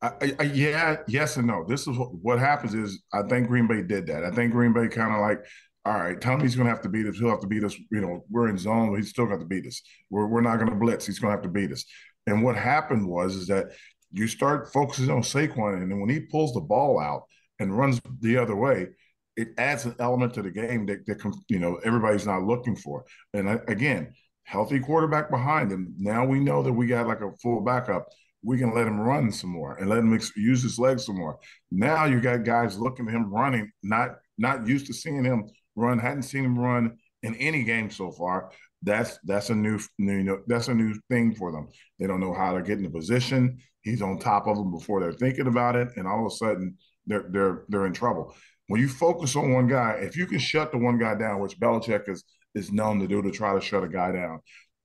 [0.00, 1.64] I, I, yeah, yes and no.
[1.66, 4.24] This is what, what happens is I think Green Bay did that.
[4.24, 5.44] I think Green Bay kind of like,
[5.84, 7.18] all right, Tommy's going to have to beat us.
[7.18, 7.74] He'll have to beat us.
[7.90, 8.90] You know, we're in zone.
[8.90, 9.82] But he's still got to beat us.
[10.10, 11.06] We're, we're not going to blitz.
[11.06, 11.84] He's going to have to beat us.
[12.26, 13.72] And what happened was is that
[14.12, 17.24] you start focusing on Saquon, and then when he pulls the ball out
[17.58, 18.88] and runs the other way,
[19.36, 23.04] it adds an element to the game that, that you know everybody's not looking for.
[23.34, 24.12] And uh, again,
[24.44, 25.94] healthy quarterback behind him.
[25.98, 28.08] Now we know that we got like a full backup.
[28.42, 31.38] We can let him run some more and let him use his legs some more.
[31.70, 35.98] Now you got guys looking at him running, not not used to seeing him run,
[35.98, 38.52] hadn't seen him run in any game so far.
[38.82, 41.68] That's that's a new, new you know that's a new thing for them.
[41.98, 43.58] They don't know how to get in the position.
[43.82, 46.76] He's on top of them before they're thinking about it, and all of a sudden
[47.06, 48.34] they're they're they're in trouble.
[48.68, 51.58] When you focus on one guy, if you can shut the one guy down, which
[51.58, 52.22] Belichick is
[52.54, 54.40] is known to do to try to shut a guy down,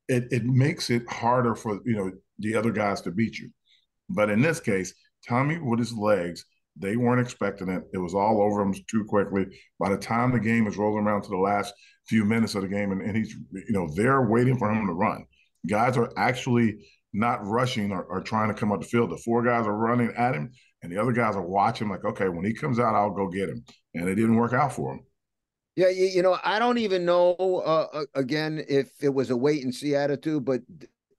[0.08, 3.50] it it makes it harder for you know the other guys to beat you.
[4.10, 4.94] But in this case,
[5.28, 7.84] Tommy with his legs, they weren't expecting it.
[7.94, 9.46] It was all over him too quickly.
[9.80, 11.74] By the time the game is rolling around to the last
[12.08, 14.94] few minutes of the game, and, and he's you know they're waiting for him to
[14.94, 15.26] run.
[15.68, 16.78] Guys are actually
[17.14, 19.12] not rushing or, or, trying to come up the field.
[19.12, 22.28] The four guys are running at him, and the other guys are watching, like, okay,
[22.28, 23.64] when he comes out, I'll go get him.
[23.94, 25.02] And it didn't work out for him.
[25.76, 29.38] Yeah, you, you know, I don't even know uh, uh again if it was a
[29.38, 30.62] wait and see attitude, but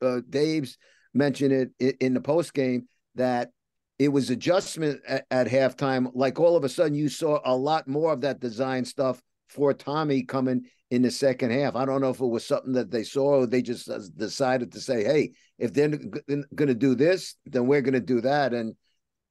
[0.02, 0.78] uh, Dabes
[1.14, 3.50] mentioned it in the post game that
[3.98, 6.10] it was adjustment at, at halftime.
[6.14, 9.72] Like all of a sudden, you saw a lot more of that design stuff for
[9.72, 11.76] Tommy coming in the second half.
[11.76, 14.80] I don't know if it was something that they saw or they just decided to
[14.80, 18.52] say, hey, if they're going to do this, then we're going to do that.
[18.52, 18.74] And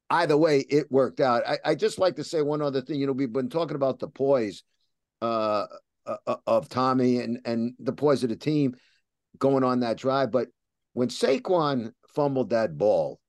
[0.09, 1.43] either way, it worked out.
[1.47, 2.99] I, I, just like to say one other thing.
[2.99, 4.63] You know, we've been talking about the poise
[5.21, 5.65] uh,
[6.05, 8.75] uh, of Tommy and, and the poise of the team
[9.37, 10.31] going on that drive.
[10.31, 10.47] But
[10.93, 13.19] when Saquon fumbled that ball,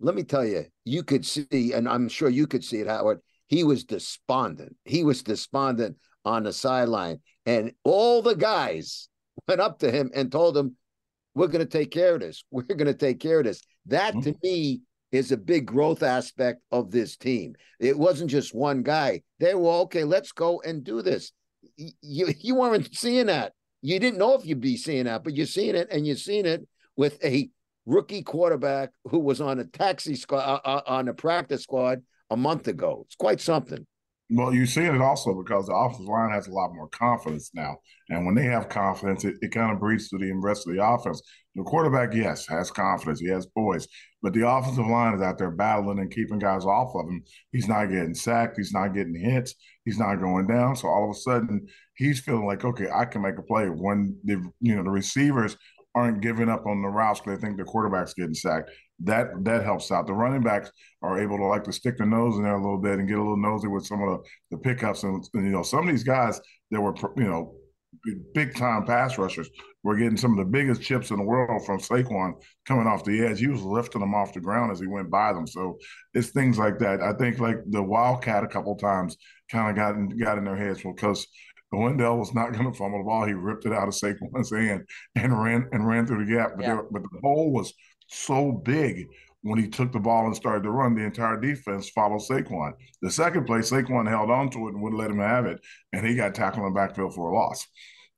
[0.00, 3.20] let me tell you, you could see, and I'm sure you could see it, Howard.
[3.48, 4.76] He was despondent.
[4.84, 7.20] He was despondent on the sideline.
[7.46, 9.08] And all the guys
[9.48, 10.76] went up to him and told him,
[11.34, 12.44] We're going to take care of this.
[12.50, 13.62] We're going to take care of this.
[13.86, 14.32] That mm-hmm.
[14.32, 14.80] to me
[15.12, 17.54] is a big growth aspect of this team.
[17.78, 19.22] It wasn't just one guy.
[19.38, 21.32] They were, okay, let's go and do this.
[21.76, 23.52] You, you weren't seeing that.
[23.82, 26.46] You didn't know if you'd be seeing that, but you're seeing it and you're seeing
[26.46, 27.50] it with a
[27.86, 32.36] rookie quarterback who was on a taxi squad, uh, uh on a practice squad a
[32.36, 33.04] month ago.
[33.06, 33.86] It's quite something.
[34.28, 37.76] Well, you see it also because the offensive line has a lot more confidence now.
[38.10, 40.84] And when they have confidence, it, it kind of breeds to the rest of the
[40.84, 41.22] offense.
[41.54, 43.20] The quarterback, yes, has confidence.
[43.20, 43.86] He has poise.
[44.22, 47.22] But the offensive line is out there battling and keeping guys off of him.
[47.52, 48.56] He's not getting sacked.
[48.56, 49.54] He's not getting hits.
[49.84, 50.74] He's not going down.
[50.74, 53.66] So all of a sudden, he's feeling like, okay, I can make a play.
[53.66, 55.56] When the you know the receivers
[55.96, 59.64] aren't giving up on the routes because they think the quarterback's getting sacked that that
[59.64, 60.06] helps out.
[60.06, 60.70] The running backs
[61.02, 63.18] are able to like to stick their nose in there a little bit and get
[63.18, 65.02] a little nosy with some of the, the pickups.
[65.02, 67.54] And, and, you know, some of these guys that were you know
[68.34, 69.48] big time pass rushers
[69.82, 72.34] were getting some of the biggest chips in the world from Saquon
[72.66, 73.38] coming off the edge.
[73.38, 75.46] He was lifting them off the ground as he went by them.
[75.46, 75.78] So
[76.14, 77.00] it's things like that.
[77.00, 79.16] I think like the Wildcat a couple times
[79.50, 81.26] kind of got in, got in their heads because
[81.78, 83.26] Wendell was not going to fumble the ball.
[83.26, 84.84] He ripped it out of Saquon's hand
[85.14, 86.52] and ran and ran through the gap.
[86.56, 86.80] But, yeah.
[86.90, 87.72] but the hole was
[88.08, 89.06] so big
[89.42, 92.72] when he took the ball and started to run, the entire defense followed Saquon.
[93.00, 95.60] The second play, Saquon held on to it and wouldn't let him have it,
[95.92, 97.64] and he got tackled in the backfield for a loss.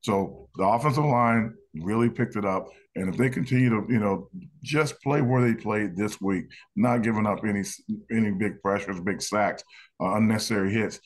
[0.01, 4.31] So the offensive line really picked it up, and if they continue to, you know,
[4.63, 7.63] just play where they played this week, not giving up any
[8.11, 9.63] any big pressures, big sacks,
[10.01, 10.99] uh, unnecessary hits,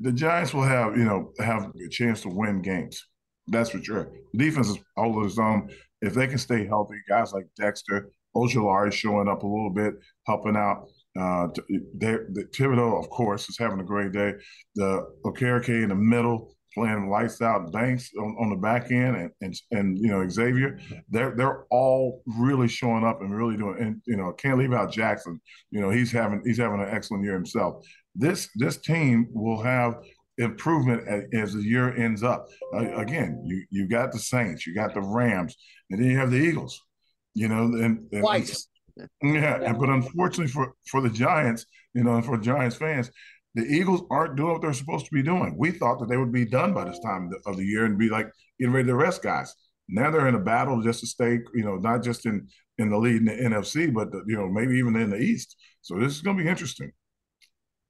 [0.00, 3.04] the Giants will have, you know, have a chance to win games.
[3.48, 4.12] That's for sure.
[4.36, 5.68] Defense is all of its own
[6.02, 9.94] if they can stay healthy, guys like Dexter, Ojulari showing up a little bit,
[10.26, 10.88] helping out.
[11.18, 11.46] Uh,
[11.98, 14.32] the Thibodeaux, of course, is having a great day.
[14.74, 17.70] The Okereke in the middle, playing lights out.
[17.70, 20.78] Banks on, on the back end, and, and and you know Xavier,
[21.10, 23.76] they're they're all really showing up and really doing.
[23.78, 25.38] And you know, can't leave out Jackson.
[25.70, 27.84] You know, he's having he's having an excellent year himself.
[28.14, 30.02] This this team will have
[30.38, 31.02] improvement
[31.34, 32.48] as the year ends up.
[32.74, 35.56] Uh, again, you you got the Saints, you got the Rams,
[35.90, 36.80] and then you have the Eagles.
[37.34, 38.68] You know, and, and twice.
[39.22, 39.72] Yeah, yeah.
[39.72, 43.10] but unfortunately for for the Giants, you know, and for Giants fans,
[43.54, 45.56] the Eagles aren't doing what they're supposed to be doing.
[45.58, 48.08] We thought that they would be done by this time of the year and be
[48.08, 49.54] like getting ready to rest guys.
[49.88, 52.48] Now they're in a battle just to stay, you know, not just in
[52.78, 55.56] in the lead in the NFC, but the, you know maybe even in the East.
[55.80, 56.92] So this is going to be interesting.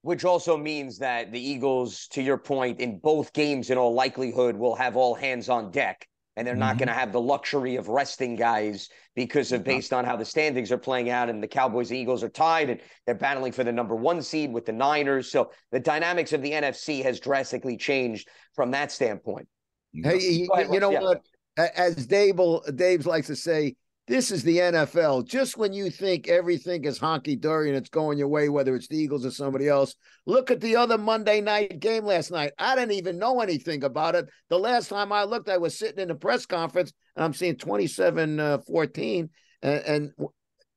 [0.02, 4.56] Which also means that the Eagles, to your point, in both games, in all likelihood,
[4.56, 6.08] will have all hands on deck.
[6.36, 6.60] And they're mm-hmm.
[6.60, 10.24] not going to have the luxury of resting guys because of based on how the
[10.24, 11.28] standings are playing out.
[11.28, 14.52] And the Cowboys and Eagles are tied and they're battling for the number one seed
[14.52, 15.30] with the Niners.
[15.30, 19.46] So the dynamics of the NFC has drastically changed from that standpoint.
[19.92, 21.00] Hey, ahead, you know yeah.
[21.00, 21.20] what?
[21.56, 23.76] As Dabes, Dabes likes to say,
[24.08, 25.26] this is the NFL.
[25.26, 28.88] Just when you think everything is honky dory and it's going your way, whether it's
[28.88, 29.94] the Eagles or somebody else,
[30.26, 32.52] look at the other Monday night game last night.
[32.58, 34.28] I didn't even know anything about it.
[34.50, 37.56] The last time I looked, I was sitting in a press conference and I'm seeing
[37.56, 39.30] 27 uh, 14,
[39.62, 40.12] and, and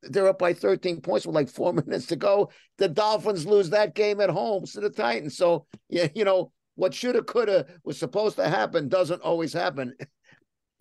[0.04, 2.52] they're up by 13 points with like four minutes to go.
[2.78, 5.36] The Dolphins lose that game at home to the Titans.
[5.36, 9.96] So, yeah, you know, what shoulda, coulda was supposed to happen doesn't always happen.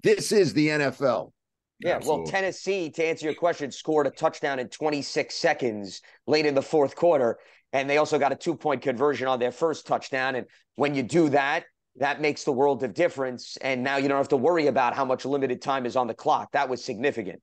[0.02, 1.32] This is the NFL.
[1.80, 2.22] Yeah, Absolutely.
[2.22, 6.62] well, Tennessee, to answer your question, scored a touchdown in 26 seconds late in the
[6.62, 7.38] fourth quarter.
[7.72, 10.36] And they also got a two point conversion on their first touchdown.
[10.36, 11.64] And when you do that,
[11.96, 13.56] that makes the world of difference.
[13.58, 16.14] And now you don't have to worry about how much limited time is on the
[16.14, 16.52] clock.
[16.52, 17.42] That was significant.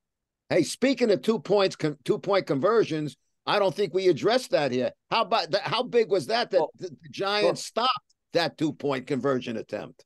[0.49, 4.91] Hey, speaking of two points, two point conversions, I don't think we addressed that here.
[5.09, 5.63] How about that?
[5.63, 10.05] How big was that that well, the, Giants well, stopped that two point conversion attempt?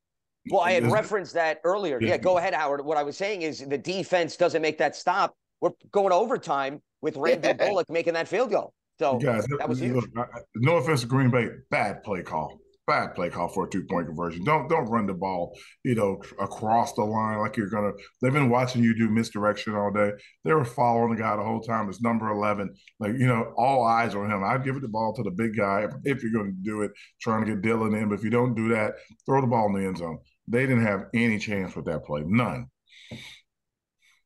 [0.49, 1.99] Well, I had referenced that earlier.
[2.01, 2.85] Yeah, go ahead, Howard.
[2.85, 5.35] What I was saying is the defense doesn't make that stop.
[5.61, 8.73] We're going overtime with Randy Bullock making that field goal.
[8.99, 9.95] So guys, that was huge.
[9.95, 12.59] Look, no offense to Green Bay, bad play call.
[12.87, 14.43] Bad play call for a two point conversion.
[14.43, 17.91] Don't don't run the ball, you know, across the line like you're gonna.
[18.21, 20.11] They've been watching you do misdirection all day.
[20.43, 21.89] They were following the guy the whole time.
[21.89, 22.75] It's number eleven.
[22.99, 24.43] Like you know, all eyes on him.
[24.43, 26.83] I'd give it the ball to the big guy if, if you're going to do
[26.83, 28.09] it, trying to get Dillon in.
[28.09, 28.93] But if you don't do that,
[29.25, 30.19] throw the ball in the end zone.
[30.47, 32.67] They didn't have any chance with that play, none.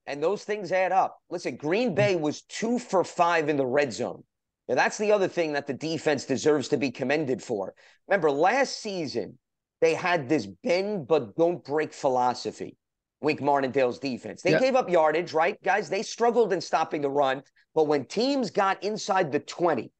[0.05, 1.19] And those things add up.
[1.29, 4.23] Listen, Green Bay was two for five in the red zone.
[4.67, 7.73] Now, that's the other thing that the defense deserves to be commended for.
[8.07, 9.37] Remember, last season,
[9.81, 12.75] they had this bend but don't break philosophy.
[13.21, 14.41] Wink Martindale's defense.
[14.41, 15.61] They gave up yardage, right?
[15.63, 17.43] Guys, they struggled in stopping the run.
[17.75, 19.91] But when teams got inside the 20,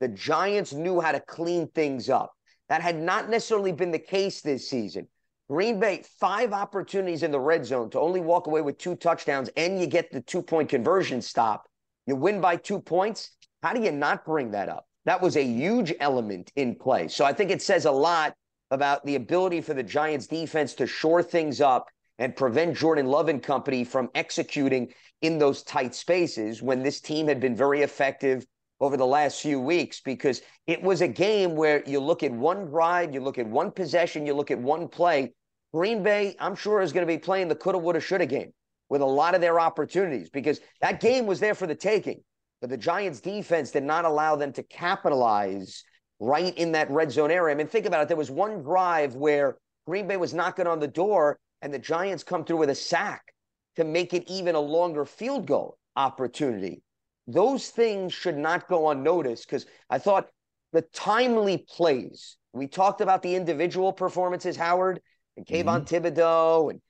[0.00, 2.32] the Giants knew how to clean things up.
[2.68, 5.06] That had not necessarily been the case this season.
[5.52, 9.50] Green Bay, five opportunities in the red zone to only walk away with two touchdowns,
[9.58, 11.68] and you get the two point conversion stop.
[12.06, 13.32] You win by two points.
[13.62, 14.86] How do you not bring that up?
[15.04, 17.06] That was a huge element in play.
[17.08, 18.32] So I think it says a lot
[18.70, 21.86] about the ability for the Giants defense to shore things up
[22.18, 24.88] and prevent Jordan Love and company from executing
[25.20, 28.46] in those tight spaces when this team had been very effective
[28.80, 32.64] over the last few weeks because it was a game where you look at one
[32.64, 35.30] drive, you look at one possession, you look at one play,
[35.72, 38.52] Green Bay, I'm sure, is going to be playing the coulda, woulda, shoulda game
[38.88, 42.22] with a lot of their opportunities because that game was there for the taking.
[42.60, 45.82] But the Giants defense did not allow them to capitalize
[46.20, 47.54] right in that red zone area.
[47.54, 48.08] I mean, think about it.
[48.08, 49.56] There was one drive where
[49.86, 53.32] Green Bay was knocking on the door and the Giants come through with a sack
[53.76, 56.82] to make it even a longer field goal opportunity.
[57.26, 60.28] Those things should not go unnoticed because I thought
[60.72, 65.00] the timely plays, we talked about the individual performances, Howard
[65.36, 65.94] and Kayvon mm-hmm.
[65.94, 66.80] Thibodeaux and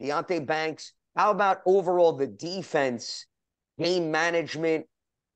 [0.00, 0.92] Deonte Banks.
[1.16, 3.26] How about overall the defense,
[3.78, 4.86] game management,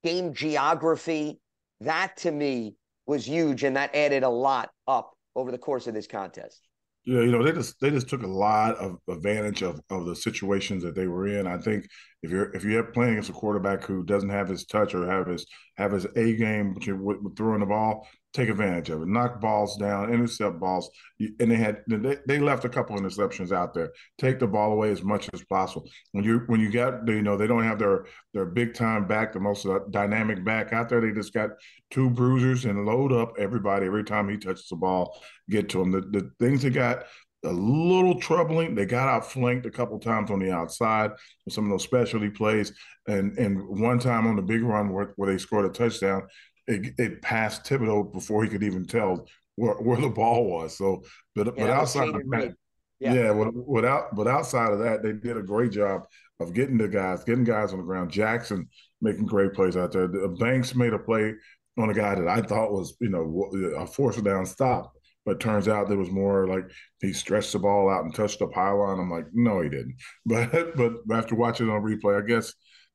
[0.05, 1.41] game geography?
[1.81, 5.95] That to me was huge, and that added a lot up over the course of
[5.95, 6.61] this contest.
[7.05, 10.15] Yeah, you know, they just they just took a lot of advantage of, of the
[10.15, 11.49] situations that they were in.
[11.49, 11.89] I think
[12.23, 15.27] if you're if you're playing against a quarterback who doesn't have his touch or have
[15.27, 15.45] his
[15.77, 16.87] have his A game with,
[17.21, 20.91] with throwing the ball, take advantage of it, knock balls down, intercept balls,
[21.21, 23.93] and they had they, they left a couple of interceptions out there.
[24.19, 25.89] Take the ball away as much as possible.
[26.13, 29.33] When you when you got you know they don't have their their big time back,
[29.33, 31.01] the most uh, dynamic back out there.
[31.01, 31.51] They just got
[31.91, 35.23] two bruisers and load up everybody every time he touches the ball.
[35.51, 35.91] Get to him.
[35.91, 37.05] The the things that got
[37.45, 38.75] a little troubling.
[38.75, 41.11] They got outflanked a couple times on the outside
[41.45, 42.73] with some of those specialty plays,
[43.09, 46.23] and and one time on the big run where, where they scored a touchdown,
[46.67, 50.77] it, it passed Thibodeaux before he could even tell where, where the ball was.
[50.77, 52.55] So, but yeah, but outside of that,
[53.01, 56.03] yeah, yeah without but outside of that, they did a great job
[56.41, 58.11] of getting the guys, getting guys on the ground.
[58.11, 58.69] Jackson
[59.01, 60.07] making great plays out there.
[60.07, 61.35] The Banks made a play
[61.79, 64.93] on a guy that I thought was you know a force down stop.
[65.25, 66.65] But turns out there was more like
[67.01, 68.99] he stretched the ball out and touched the pylon.
[68.99, 69.95] I'm like, no, he didn't.
[70.27, 72.53] But but after watching it on replay, I guess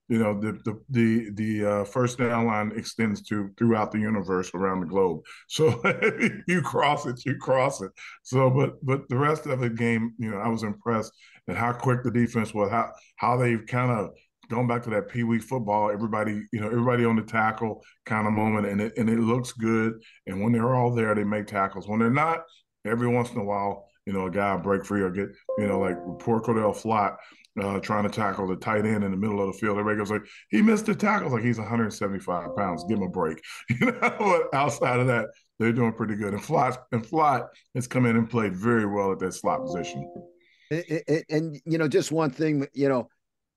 [0.09, 4.51] you know the the the, the uh, first down line extends to throughout the universe
[4.53, 5.81] around the globe so
[6.47, 7.91] you cross it you cross it
[8.23, 11.11] so but but the rest of the game you know i was impressed
[11.49, 14.11] at how quick the defense was how how they've kind of
[14.49, 18.27] going back to that pee wee football, everybody, you know, everybody on the tackle kind
[18.27, 20.01] of moment, and it and it looks good.
[20.25, 21.87] And when they're all there, they make tackles.
[21.87, 22.43] When they're not,
[22.85, 25.27] every once in a while, you know, a guy break free or get,
[25.57, 27.17] you know, like poor Cor'Dale Flott
[27.61, 29.77] uh, trying to tackle the tight end in the middle of the field.
[29.77, 31.31] Everybody goes like, he missed the tackle.
[31.31, 32.85] Like he's 175 pounds.
[32.87, 33.41] Give him a break.
[33.69, 35.27] You know, but outside of that,
[35.59, 36.33] they're doing pretty good.
[36.33, 40.09] And Flott and Flott has come in and played very well at that slot position.
[41.29, 43.09] And you know, just one thing, you know,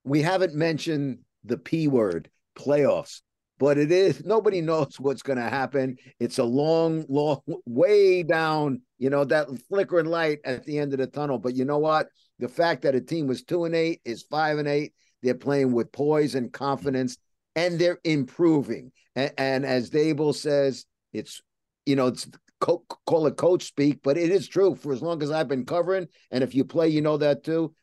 [0.04, 3.20] we haven't mentioned the P word playoffs,
[3.60, 5.98] but it is nobody knows what's going to happen.
[6.18, 10.98] It's a long, long way down, you know, that flickering light at the end of
[10.98, 11.38] the tunnel.
[11.38, 12.08] But you know what?
[12.38, 14.94] The fact that a team was two and eight is five and eight.
[15.22, 17.18] They're playing with poise and confidence,
[17.54, 18.92] and they're improving.
[19.14, 21.42] And, and as Daboll says, it's
[21.84, 22.26] you know it's
[22.60, 24.74] co- call it coach speak, but it is true.
[24.74, 27.74] For as long as I've been covering, and if you play, you know that too.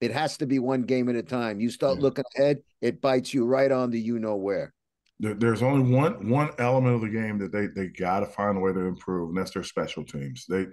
[0.00, 1.60] It has to be one game at a time.
[1.60, 2.04] You start yeah.
[2.04, 4.72] looking ahead, it bites you right on the you know where.
[5.20, 8.60] There's only one one element of the game that they they got to find a
[8.60, 10.46] way to improve, and that's their special teams.
[10.48, 10.66] They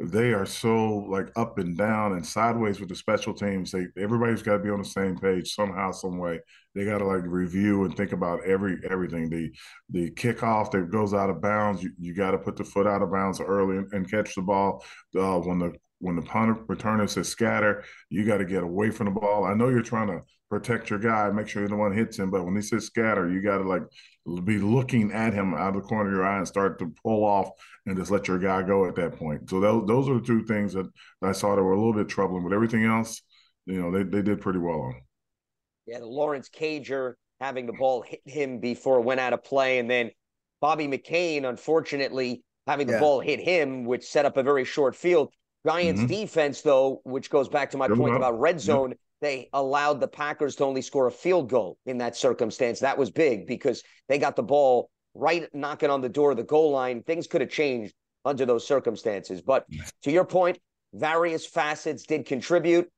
[0.00, 3.70] they are so like up and down and sideways with the special teams.
[3.70, 6.40] They everybody's got to be on the same page somehow, some way.
[6.74, 9.28] They got to like review and think about every everything.
[9.28, 9.50] The
[9.90, 13.02] the kickoff that goes out of bounds, you, you got to put the foot out
[13.02, 14.82] of bounds early and, and catch the ball.
[15.14, 19.06] Uh, when the when the punter returner says scatter, you got to get away from
[19.06, 19.44] the ball.
[19.44, 20.20] I know you're trying to
[20.50, 23.40] protect your guy, make sure the one hits him, but when he says scatter, you
[23.40, 23.82] got to like
[24.44, 27.24] be looking at him out of the corner of your eye and start to pull
[27.24, 27.50] off
[27.86, 29.48] and just let your guy go at that point.
[29.48, 30.90] So those those are the two things that
[31.22, 33.22] I saw that were a little bit troubling, but everything else,
[33.64, 35.00] you know, they they did pretty well on.
[35.86, 39.78] Yeah, the Lawrence Cager having the ball hit him before it went out of play,
[39.78, 40.10] and then
[40.60, 43.00] Bobby McCain, unfortunately, having the yeah.
[43.00, 45.32] ball hit him, which set up a very short field.
[45.64, 46.10] Giants mm-hmm.
[46.10, 50.56] defense, though, which goes back to my point about red zone, they allowed the Packers
[50.56, 52.80] to only score a field goal in that circumstance.
[52.80, 56.42] That was big because they got the ball right knocking on the door of the
[56.42, 57.02] goal line.
[57.02, 57.94] Things could have changed
[58.24, 59.42] under those circumstances.
[59.42, 59.66] But
[60.02, 60.58] to your point,
[60.94, 62.90] various facets did contribute.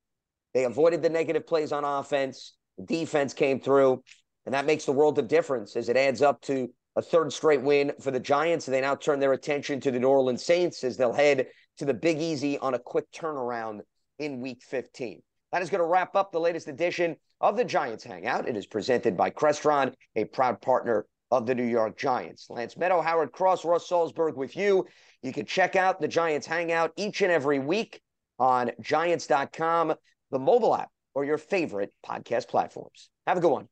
[0.53, 2.53] They avoided the negative plays on offense.
[2.77, 4.03] The defense came through,
[4.45, 7.61] and that makes the world of difference as it adds up to a third straight
[7.61, 8.67] win for the Giants.
[8.67, 11.47] And they now turn their attention to the New Orleans Saints as they'll head
[11.77, 13.81] to the Big Easy on a quick turnaround
[14.19, 15.21] in week 15.
[15.53, 18.49] That is going to wrap up the latest edition of the Giants Hangout.
[18.49, 22.47] It is presented by Crestron, a proud partner of the New York Giants.
[22.49, 24.87] Lance Medow, Howard Cross, Russ Salzberg with you.
[25.21, 28.01] You can check out the Giants Hangout each and every week
[28.39, 29.93] on giants.com,
[30.31, 33.11] the mobile app, or your favorite podcast platforms.
[33.27, 33.67] Have a good one.